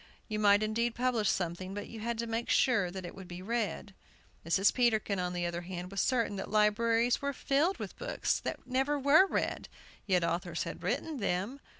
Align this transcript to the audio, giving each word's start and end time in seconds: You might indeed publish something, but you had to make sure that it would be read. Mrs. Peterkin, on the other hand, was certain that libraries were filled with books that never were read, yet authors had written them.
You 0.27 0.39
might 0.39 0.63
indeed 0.63 0.95
publish 0.95 1.29
something, 1.29 1.75
but 1.75 1.87
you 1.87 1.99
had 1.99 2.17
to 2.17 2.25
make 2.25 2.49
sure 2.49 2.89
that 2.89 3.05
it 3.05 3.13
would 3.13 3.27
be 3.27 3.43
read. 3.43 3.93
Mrs. 4.43 4.73
Peterkin, 4.73 5.19
on 5.19 5.31
the 5.31 5.45
other 5.45 5.61
hand, 5.61 5.91
was 5.91 6.01
certain 6.01 6.37
that 6.37 6.49
libraries 6.49 7.21
were 7.21 7.33
filled 7.33 7.77
with 7.77 7.99
books 7.99 8.39
that 8.39 8.65
never 8.65 8.97
were 8.97 9.27
read, 9.27 9.69
yet 10.07 10.23
authors 10.23 10.63
had 10.63 10.81
written 10.81 11.17
them. 11.17 11.59